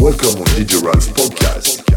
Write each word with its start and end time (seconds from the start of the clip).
Welcome 0.00 0.40
on 0.42 0.46
Ralph 0.84 1.06
Podcast. 1.14 1.93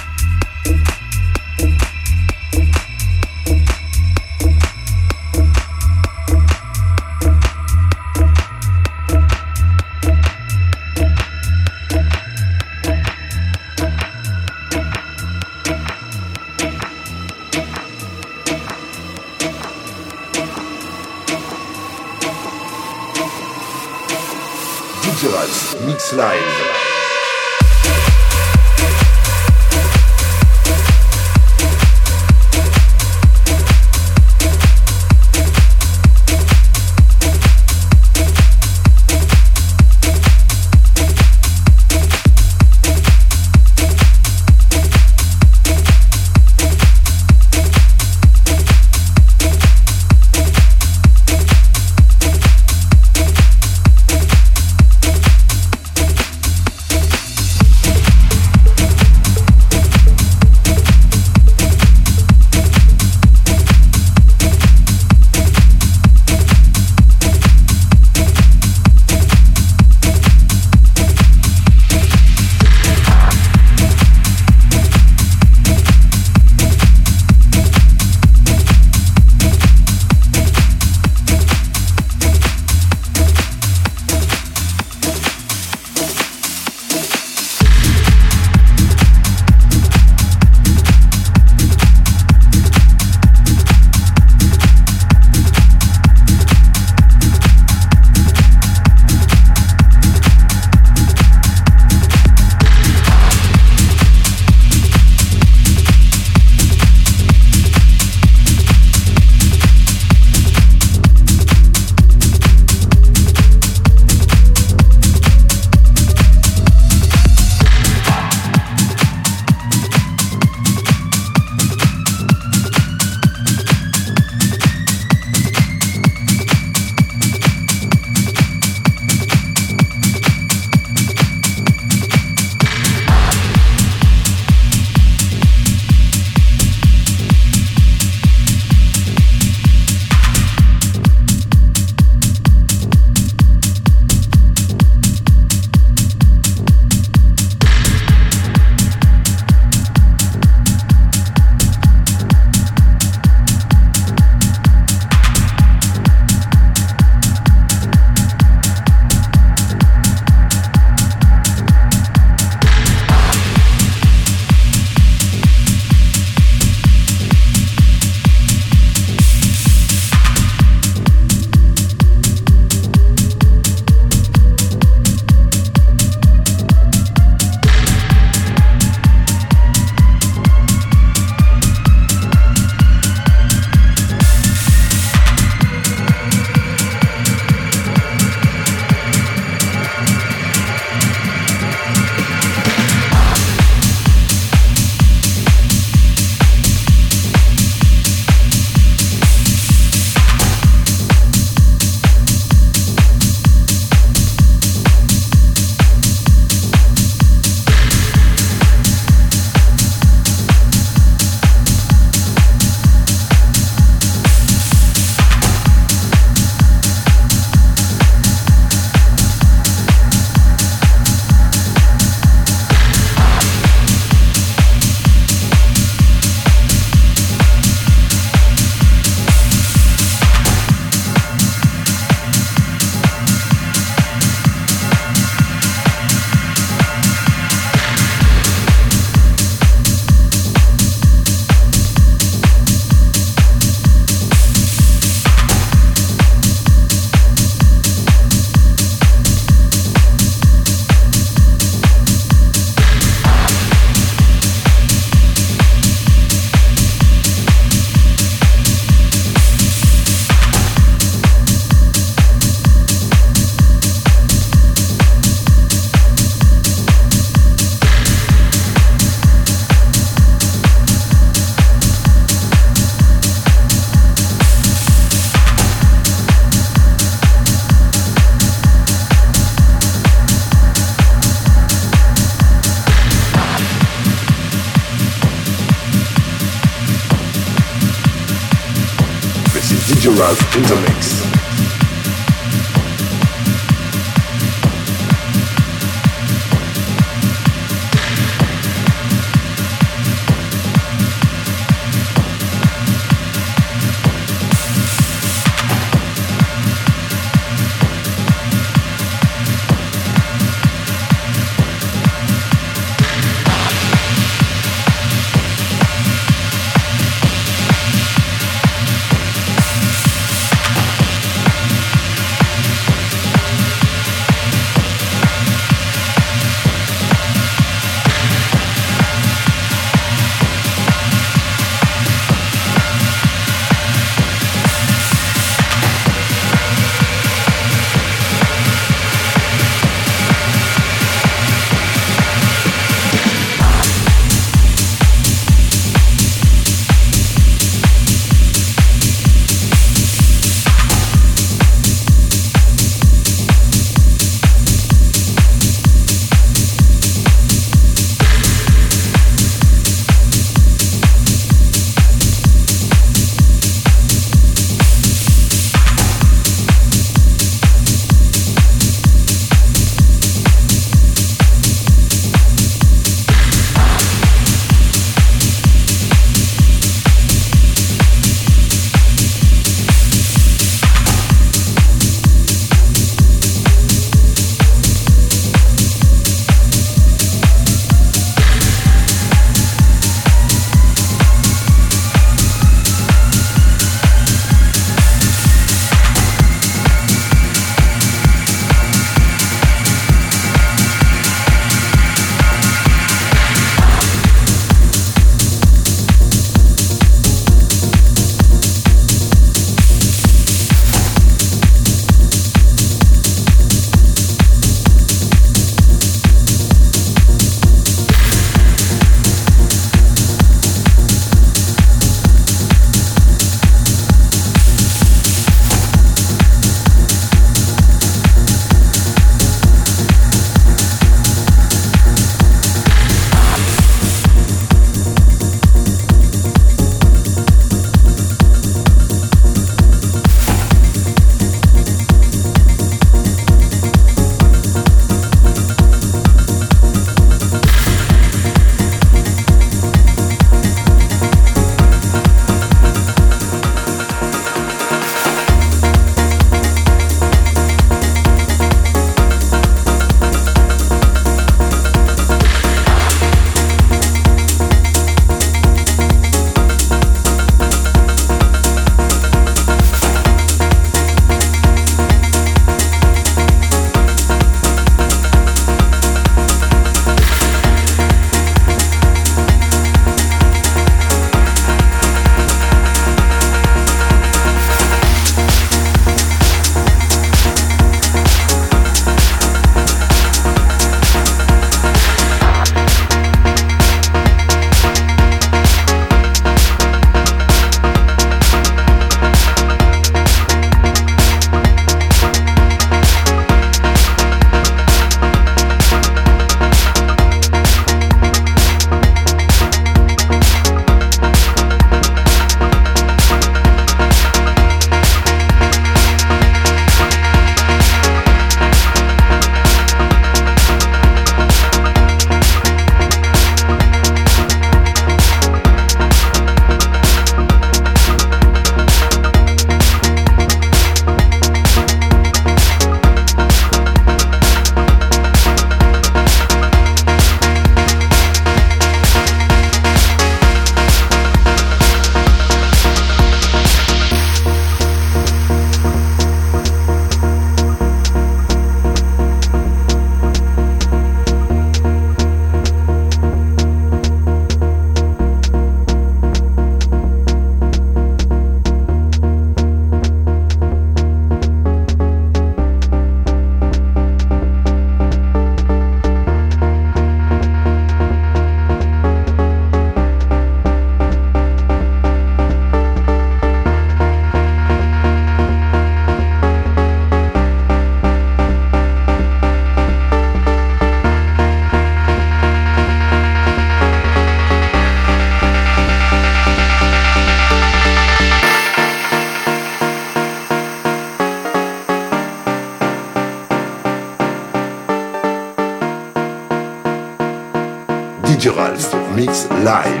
life. 599.63 600.00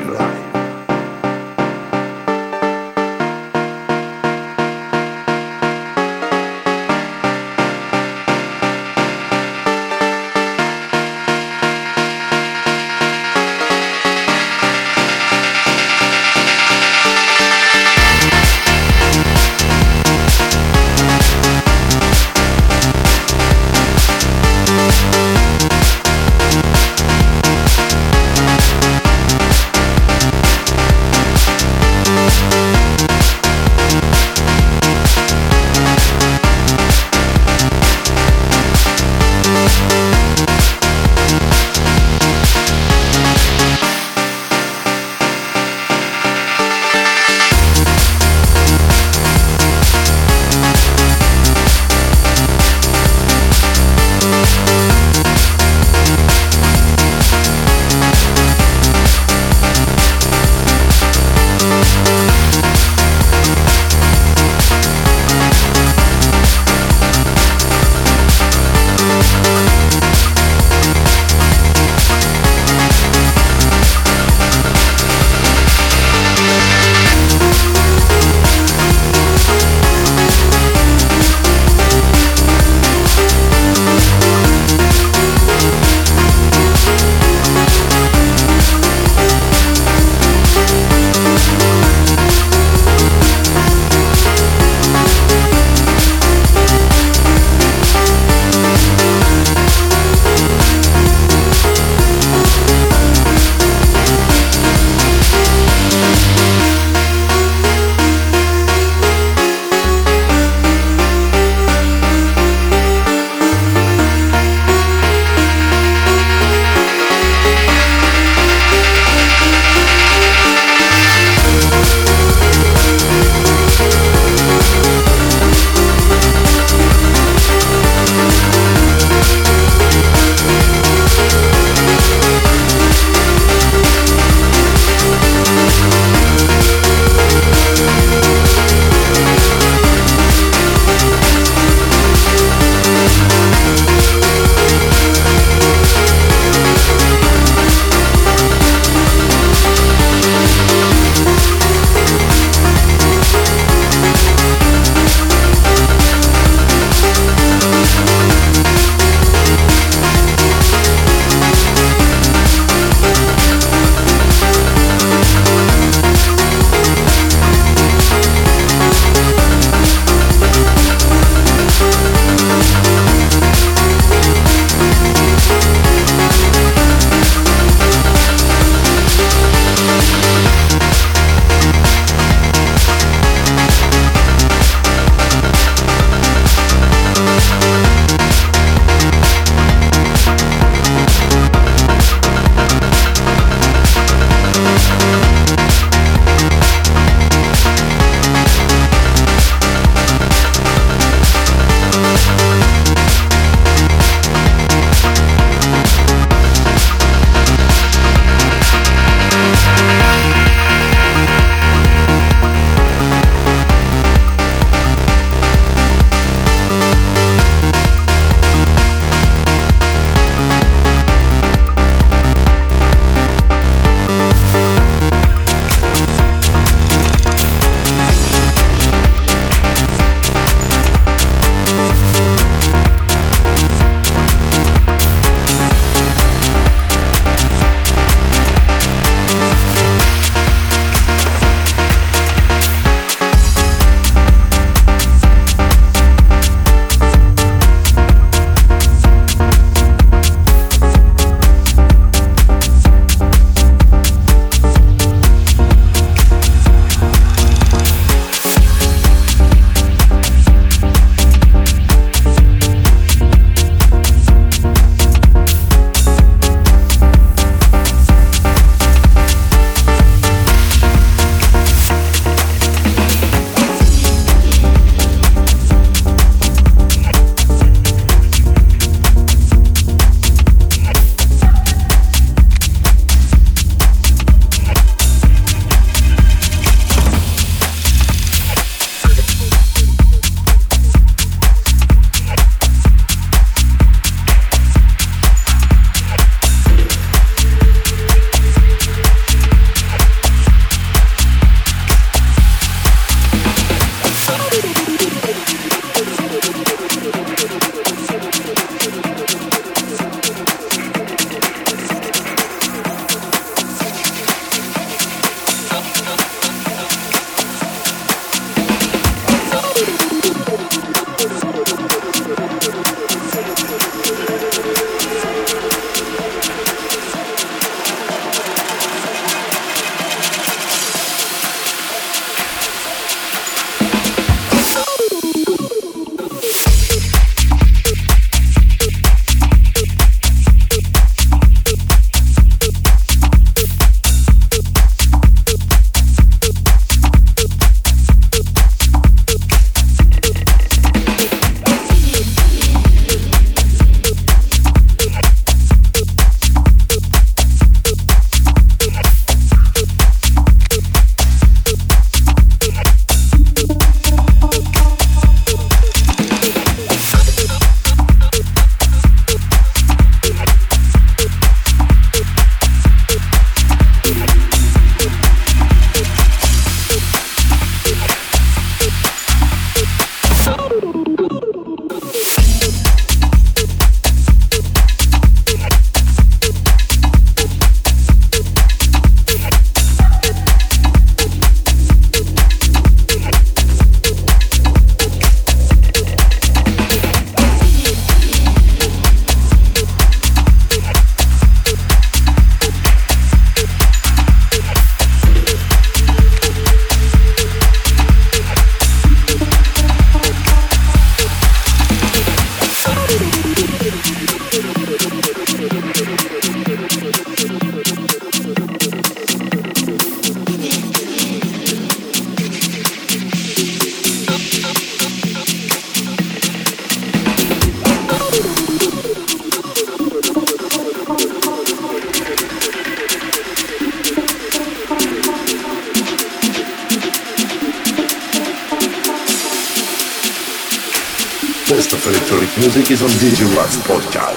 Is 442.91 443.01
on 443.01 443.09
DJ 443.21 443.45
Wax 443.55 443.77
Podcast. 443.77 444.30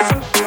In 0.00 0.37